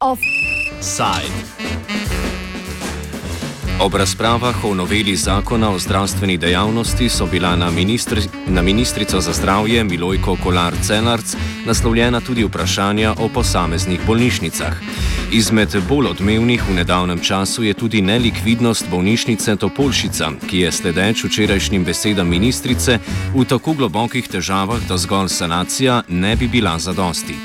[0.00, 1.32] Offside.
[3.80, 9.32] Ob razpravah o noveli zakona o zdravstveni dejavnosti so bila na, ministri, na ministrico za
[9.32, 11.36] zdravje Milojko Kolar Celarc
[11.66, 14.72] naslovljena tudi vprašanja o posameznih bolnišnicah.
[15.32, 21.84] Izmed bolj odmevnih v nedavnem času je tudi nelikvidnost bolnišnice Topolšica, ki je sledeč včerajšnjim
[21.84, 22.96] besedam ministrice
[23.36, 27.36] v tako globokih težavah, da zgolj sanacija ne bi bila zadosti.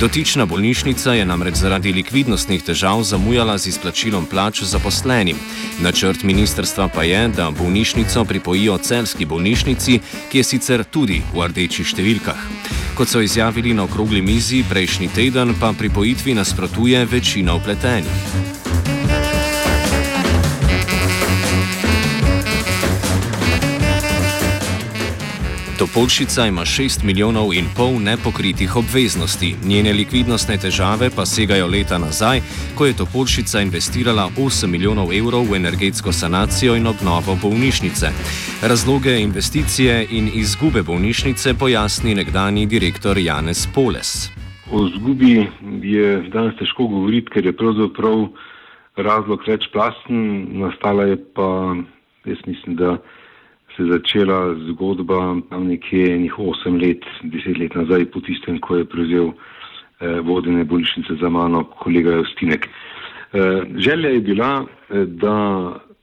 [0.00, 5.36] Dotična bolnišnica je namreč zaradi likvidnostnih težav zamujala z izplačilom plač zaposlenim.
[5.82, 11.86] Načrt ministrstva pa je, da bolnišnico pripojijo celski bolnišnici, ki je sicer tudi v rdečih
[11.86, 12.85] številkah.
[12.96, 18.55] Kot so izjavili na okrogli mizi prejšnji teden, pa pripojitvi nasprotuje večina upletenih.
[25.78, 32.40] Topolšica ima 6 milijonov in pol nepokritih obveznosti, njene likvidnostne težave pa segajo leta nazaj,
[32.76, 38.06] ko je Topolšica investirala 8 milijonov evrov v energetsko sanacijo in obnovo bolnišnice.
[38.62, 44.30] Razloge investicije in izgube bolnišnice pojasni nekdani direktor Janez Poles.
[44.72, 45.46] O izgubi
[45.82, 48.28] je danes težko govoriti, ker je pravzaprav
[48.96, 51.76] razlog večplasten, nastala je pa,
[52.24, 52.96] jaz mislim, da
[53.76, 58.76] se je začela zgodba tam nekje enih 8 let, 10 let nazaj, po tistem, ko
[58.76, 62.68] je prevzel eh, vodene bolnišnice za mano kolega Justinek.
[63.32, 65.36] Eh, želja je bila, eh, da,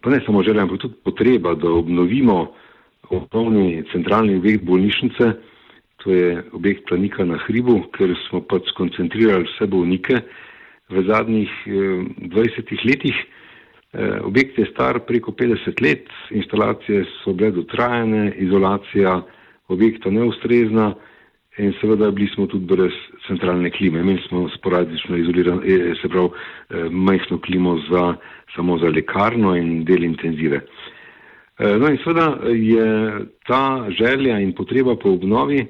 [0.00, 2.52] pa ne samo želja, ampak tudi potreba, da obnovimo
[3.10, 5.32] osnovni centralni objekt bolnišnice,
[5.96, 10.22] to je objekt planika na hribu, ker smo pač skoncentrirali vse bolnike
[10.88, 11.70] v zadnjih eh,
[12.34, 13.16] 20 letih.
[13.92, 19.22] Eh, objekt je star preko 50 let, instalacije so bile dotrajane, izolacija
[19.68, 20.94] objekta neustrezna
[21.58, 22.92] in seveda bili smo tudi brez
[23.26, 24.00] centralne klime.
[24.00, 28.14] Imeli smo sporadično izolirano, eh, se pravi, eh, majhno klimo za,
[28.54, 30.60] samo za lekarno in del intenzive.
[31.58, 33.12] No in seveda je
[33.46, 35.66] ta želja in potreba po obnovi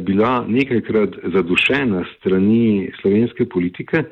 [0.00, 4.04] bila nekajkrat zadušena strani slovenske politike,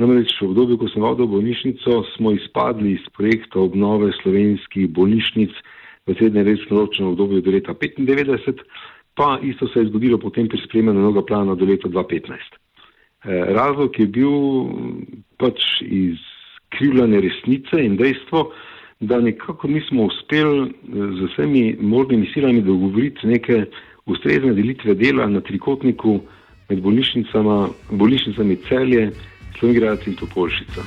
[0.00, 5.52] Namreč v obdobju, ko sem vodil bolnišnico, smo izpadli iz projekta obnove slovenskih bolnišnic
[6.08, 8.64] v srednjeročnem obdobju do leta 1995,
[9.14, 12.56] pa isto se je zgodilo potem pri spremljanju novega plana do leta 2015.
[13.20, 14.32] Eh, razlog je bil
[15.36, 18.52] pač izkrivljanje resnice in dejstvo,
[19.00, 20.72] da nekako nismo uspeli eh,
[21.18, 23.64] z vsemi možnimi silami dogovoriti neke
[24.06, 26.20] ustrezne delitve dela na trikotniku
[26.70, 29.10] med bolnišnicami celje,
[29.58, 30.82] Slovengrad in Topolšica.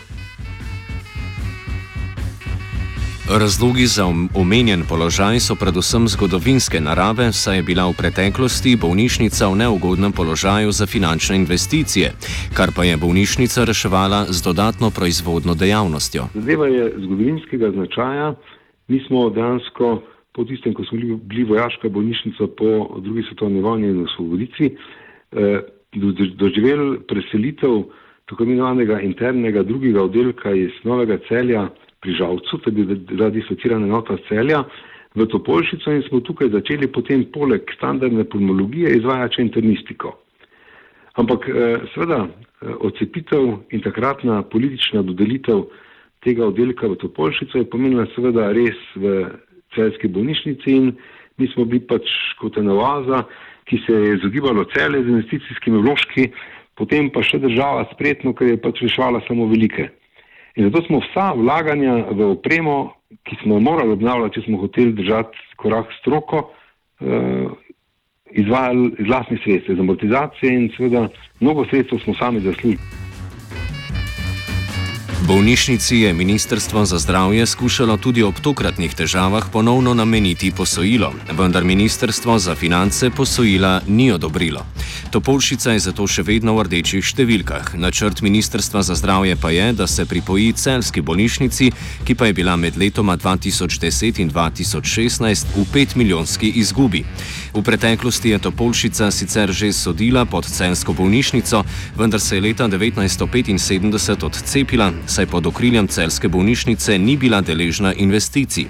[3.29, 9.55] Razlogi za omenjen položaj so predvsem zgodovinske narave, saj je bila v preteklosti bolnišnica v
[9.63, 12.11] neugodnem položaju za finančne investicije,
[12.57, 16.27] kar pa je bolnišnica reševala z dodatno proizvodno dejavnostjo.
[16.35, 18.35] Zadeva je zgodovinskega značaja.
[18.87, 20.03] Mi smo dejansko
[20.35, 24.75] po tistem, ko smo bili vojaška bolnišnica po drugi svetovni vojni in osvobodici,
[25.31, 25.61] eh,
[26.35, 27.83] doživeli preselitev
[28.29, 31.67] tako imenovanega internega drugega oddelka iz Novega celja
[32.01, 34.63] pri Žalcu, to je bila dislocirana enota celja,
[35.15, 40.17] v Topolšico in smo tukaj začeli potem poleg standardne pulmologije izvajati internistiko.
[41.21, 45.67] Ampak eh, seveda eh, odcepitev in takratna politična dodelitev
[46.25, 49.27] tega oddelka v Topolšico je pomenila seveda res v
[49.75, 50.93] celski bolnišnici in
[51.37, 52.09] mi smo bili pač
[52.39, 53.23] kot ena oaza,
[53.69, 56.27] ki se je izogibalo cele z investicijskimi vložki,
[56.75, 59.89] potem pa še država spretno, ker je pač reševala samo velike.
[60.55, 62.93] In zato smo vsa vlaganja v opremo,
[63.25, 66.49] ki smo jo morali obnavljati, če smo hoteli držati korak stroko,
[67.01, 67.47] eh,
[68.33, 71.07] izvajali iz vlastnih sredstev, iz amortizacije in seveda
[71.39, 73.02] mnogo sredstev smo sami zaslužili.
[75.27, 82.39] Bolnišnici je Ministrstvo za zdravje skušalo tudi ob tokratnih težavah ponovno nameniti posojilo, vendar Ministrstvo
[82.39, 84.65] za finance posojila ni odobrilo.
[85.11, 87.71] Topolšica je zato še vedno v rdečih številkah.
[87.79, 91.71] Načrt Ministrstva za zdravje pa je, da se pripoji celski bolnišnici,
[92.03, 97.05] ki pa je bila med letoma 2010 in 2016 v 5 milijonski izgubi.
[97.53, 101.61] V preteklosti je Topolšica sicer že sodila pod celsko bolnišnico,
[101.93, 108.65] vendar se je leta 1975 odcepila saj pod okriljem celske bolnišnice ni bila deležna investicij.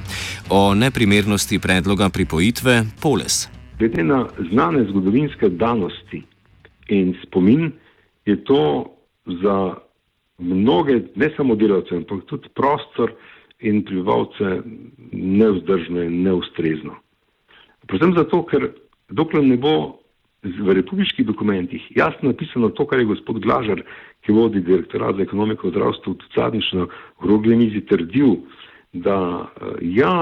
[0.51, 3.47] O neprimernosti predloga pripojitve Poles.
[3.79, 6.23] Glede na znane zgodovinske danosti
[6.91, 7.71] in spomin,
[8.25, 8.91] je to
[9.25, 9.79] za
[10.37, 13.15] mnoge, ne samo delavce, ampak tudi prostor
[13.59, 14.59] in prebivalce,
[15.11, 17.02] nevzdržno in neustrezno.
[17.87, 18.69] Predvsem zato, ker
[19.09, 19.99] dokler ne bo
[20.43, 23.83] v republiških dokumentih jasno napisano to, kar je gospod Glažar,
[24.23, 26.87] ki vodi direktorat za ekonomiko v zdravstvu, tudi zadnjič na
[27.19, 28.35] ogrogle mizi trdil,
[28.93, 30.13] da eh, ja,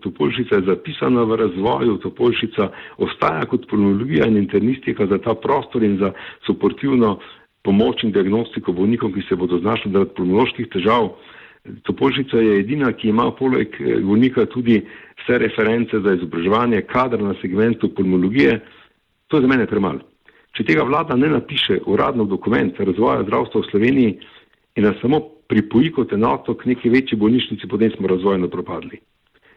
[0.00, 2.68] Topolšica je zapisana v razvoju, Topolšica
[2.98, 6.12] ostaja kot pulmonologija in internistika za ta prostor in za
[6.46, 7.18] suportivno
[7.62, 11.10] pomoč in diagnostiko bolnikom, ki se bodo znašli zaradi pulmonoloških težav.
[11.82, 14.80] Topolšica je edina, ki ima poleg eh, bolnika tudi
[15.22, 18.60] vse reference za izobraževanje kadra na segmentu pulmologije.
[19.28, 20.02] To je za mene premalo.
[20.52, 24.16] Če tega vlada ne napiše uradno dokument razvoja zdravstva v Sloveniji
[24.76, 28.98] in nas samo pripoji kot enoto k neki večji bolnišnici, potem smo razvojno propadli.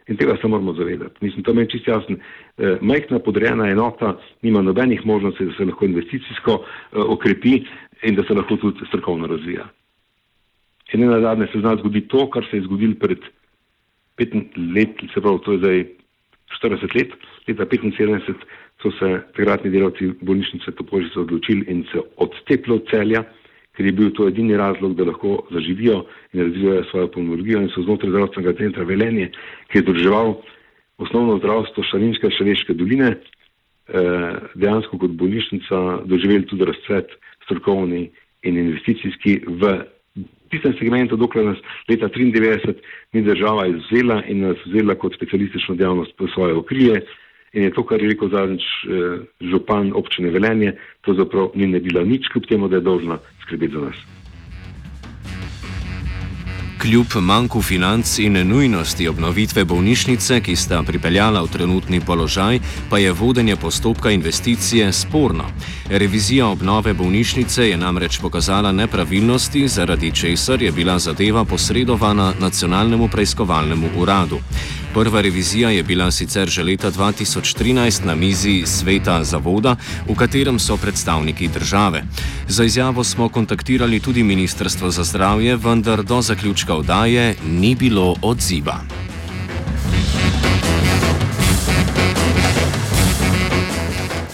[0.07, 1.25] In tega se moramo zavedati.
[1.25, 2.15] Mislim, to meni čisto jasno.
[2.15, 7.55] E, majhna podrejena enota nima nobenih možnosti, da se lahko investicijsko e, okrepi
[8.03, 9.65] in da se lahko tudi strokovno razvija.
[10.93, 13.19] In ne nazadnje se zna zgoditi to, kar se je zgodilo pred
[14.17, 15.85] 15 leti, se pravi, to je zdaj
[16.61, 17.15] 40 let,
[17.47, 18.45] leta 75
[18.81, 23.23] so se takratni delavci bolnišnice Topožice odločili in se odstepili od celja,
[23.75, 27.83] ker je bil to edini razlog, da lahko zaživijo in razvijajo svojo pomologijo in so
[27.83, 29.31] znotraj zdravstvenega centra Velenje,
[29.71, 30.35] ki je združeval
[30.97, 37.11] osnovno zdravstvo Šalinske Šaleške doline, eh, dejansko kot bolnišnica doživeli tudi razcvet
[37.43, 38.09] strokovni
[38.43, 39.81] in investicijski v
[40.51, 42.75] tistem segmentu, dokler nas leta 1993
[43.13, 47.01] ni država izvzela in nas vzela kot specialistično dejavnost v svoje okrije.
[47.53, 52.03] In je to, kar je rekel zadnjič eh, župan občine Velenje, to zaprav ni naredila
[52.03, 54.24] nič, kljub temu, da je dolžna skrbeti za nas.
[56.85, 62.59] Kljub manjku financ in nujnosti obnovitve bolnišnice, ki sta pripeljala v trenutni položaj,
[62.89, 65.49] pa je vodenje postopka investicije sporno.
[65.89, 73.89] Revizija obnove bolnišnice je namreč pokazala nepravilnosti, zaradi česar je bila zadeva posredovana nacionalnemu preiskovalnemu
[73.97, 74.39] uradu.
[74.95, 79.75] Prva revizija je bila sicer že leta 2013 na mizi sveta zavoda,
[80.07, 82.03] v katerem so predstavniki države.
[82.47, 88.79] Za izjavo smo kontaktirali tudi Ministrstvo za zdravje, vendar do zaključka oddaje ni bilo odziva.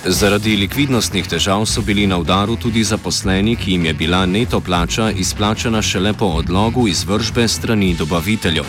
[0.05, 5.11] Zaradi likvidnostnih težav so bili na udaru tudi zaposleni, ki jim je bila neto plača
[5.11, 8.65] izplačana šele po odlogu izvržbe strani dobaviteljev.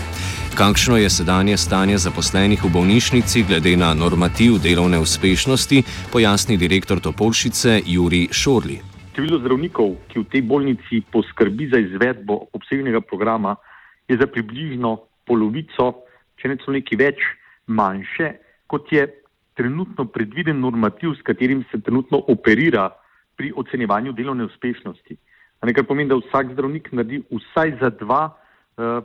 [0.53, 5.81] Kakšno je sedanje stanje zaposlenih v bolnišnici glede na normativ delovne uspešnosti,
[6.13, 8.77] pojasni direktor Topolšice Juri Šorli.
[9.17, 13.57] Število zdravnikov, ki v tej bolnici poskrbi za izvedbo obsežnega programa,
[14.05, 16.05] je za približno polovico,
[16.37, 17.25] če ne celo nekaj več,
[17.73, 18.37] manjše,
[18.69, 19.09] kot je
[19.57, 22.93] trenutno predviden normativ, s katerim se trenutno operira
[23.41, 25.17] pri ocenjevanju delovne uspešnosti.
[25.65, 28.37] Kar pomeni, da vsak zdravnik naredi vsaj za dva.
[28.77, 29.01] Uh,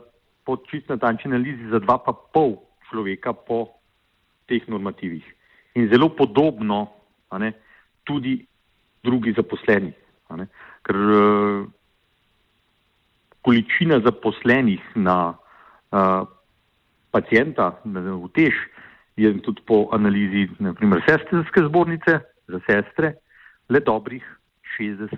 [0.48, 2.56] po čist natančni analizi za dva pa pol
[2.88, 3.68] človeka po
[4.48, 5.24] teh normativih.
[5.76, 6.88] In zelo podobno
[7.36, 7.52] ne,
[8.08, 8.40] tudi
[9.04, 9.92] drugi zaposleni.
[10.88, 11.68] Ker uh,
[13.44, 16.24] količina zaposlenih na uh,
[17.12, 18.56] pacijenta, v tež,
[19.20, 23.18] je tudi po analizi naprimer sestrske zbornice za sestre
[23.68, 24.24] le dobrih
[24.80, 25.12] 60%.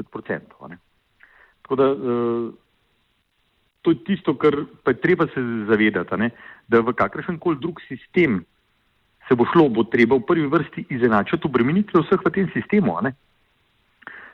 [1.62, 2.50] Tako da uh,
[3.82, 6.30] to je tisto, kar pa je treba se zavedati, ne?
[6.68, 8.44] da v kakršen koli drug sistem
[9.28, 12.98] se bo šlo, bo treba v prvi vrsti izenačiti obremenitve vseh v tem sistemu,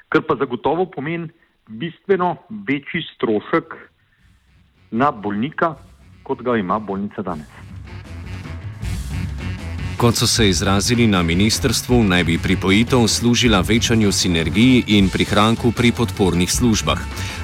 [0.09, 1.28] kar pa zagotovo pomeni
[1.68, 2.37] bistveno
[2.68, 3.75] večji strošek
[4.90, 5.75] na bolnika,
[6.23, 7.65] kot ga ima bolnica danes.
[10.06, 15.92] Kot so se izrazili na ministrstvu, naj bi pripojitev služila večanju sinergiji in prihranku pri
[15.92, 16.98] podpornih službah.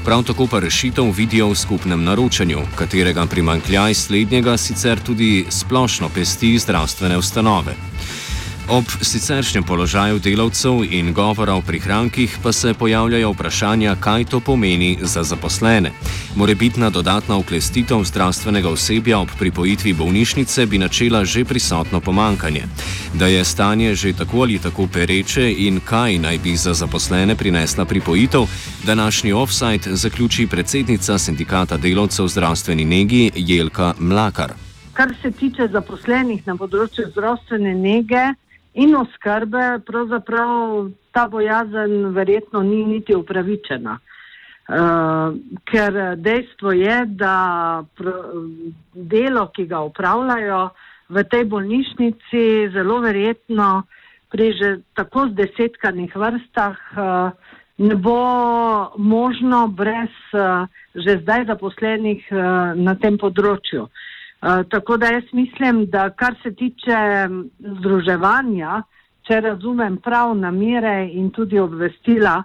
[0.04, 6.58] Prav tako pa rešitev vidijo v skupnem naročanju, katerega primankljaj slednjega sicer tudi splošno pesti
[6.58, 7.74] zdravstvene ustanove.
[8.68, 14.98] Ob siceršnjem položaju delavcev in govora o prihrankih pa se pojavljajo vprašanja, kaj to pomeni
[15.02, 15.92] za zaposlene.
[16.36, 22.62] Morebitna dodatna uklestitev zdravstvenega osebja ob pripojitvi bolnišnice bi načela že prisotno pomankanje.
[23.14, 27.84] Da je stanje že tako ali tako pereče in kaj naj bi za zaposlene prinesla
[27.84, 28.42] pripojitev,
[28.86, 34.52] današnji offside zaključi predsednica sindikata delavcev zdravstveni negi Jelka Mlakar.
[34.92, 38.32] Kar se tiče zaposlenih na področju zdravstvene nege,
[38.74, 43.98] in oskrbe, pravzaprav ta bojazen verjetno ni niti upravičena.
[44.62, 45.34] Uh,
[45.66, 47.82] ker dejstvo je, da
[48.94, 50.60] delo, ki ga upravljajo
[51.10, 53.82] v tej bolnišnici, zelo verjetno
[54.30, 57.34] pri že tako zdesetkanih vrstah uh,
[57.78, 58.16] ne bo
[58.96, 60.64] možno brez uh,
[60.94, 62.38] že zdaj zaposlenih uh,
[62.78, 63.88] na tem področju.
[63.88, 67.28] Uh, tako da jaz mislim, da kar se tiče
[67.58, 68.82] združevanja,
[69.26, 72.42] če razumem prav namere in tudi obvestila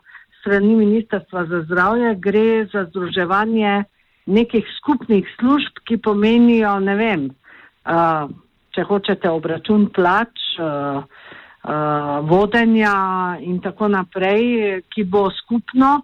[0.47, 3.83] strani Ministrstva za zdravje, gre za združevanje
[4.25, 8.31] nekih skupnih služb, ki pomenijo, ne vem, uh,
[8.71, 12.95] če hočete obračun plač, uh, uh, vodenja
[13.43, 15.99] in tako naprej, ki bo skupno.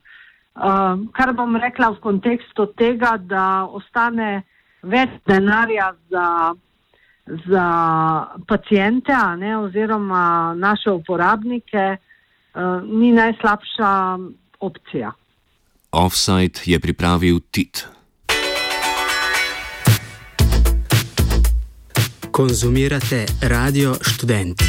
[0.54, 4.44] Uh, kar bom rekla v kontekstu tega, da ostane
[4.84, 6.28] več denarja za,
[7.48, 7.68] za
[8.48, 12.10] pacijente ne, oziroma naše uporabnike, uh,
[12.83, 14.17] ni najslabša
[14.60, 15.12] opcija.
[15.91, 17.88] Offside je pripravil Tit.
[22.31, 24.65] Konzumirate radio študenti.